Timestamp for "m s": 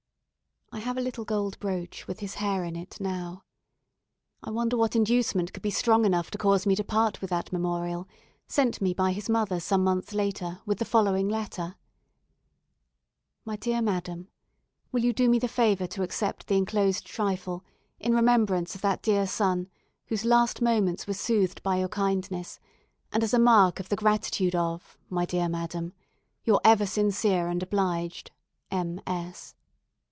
28.71-29.53